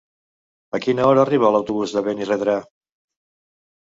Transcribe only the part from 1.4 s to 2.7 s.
l'autobús de Benirredrà?